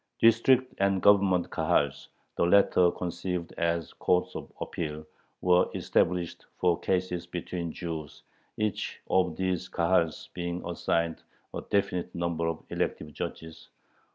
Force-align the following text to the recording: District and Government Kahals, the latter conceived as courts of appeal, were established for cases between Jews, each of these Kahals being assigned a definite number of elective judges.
District 0.19 0.73
and 0.79 0.99
Government 0.99 1.51
Kahals, 1.51 2.07
the 2.35 2.43
latter 2.43 2.89
conceived 2.89 3.53
as 3.59 3.93
courts 3.93 4.35
of 4.35 4.51
appeal, 4.59 5.05
were 5.41 5.69
established 5.75 6.45
for 6.57 6.79
cases 6.79 7.27
between 7.27 7.71
Jews, 7.71 8.23
each 8.57 8.99
of 9.11 9.35
these 9.35 9.69
Kahals 9.69 10.29
being 10.33 10.63
assigned 10.67 11.21
a 11.53 11.61
definite 11.69 12.15
number 12.15 12.47
of 12.47 12.63
elective 12.71 13.13
judges. 13.13 13.69